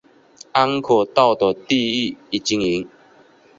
[0.03, 0.05] 安可道
[1.35, 2.89] 的地域经营。